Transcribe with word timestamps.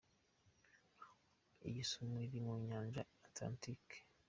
Iyi 1.67 1.81
sumo 1.89 2.17
iri 2.25 2.39
mu 2.45 2.53
Nyanja 2.67 3.01
Atlantic. 3.27 3.83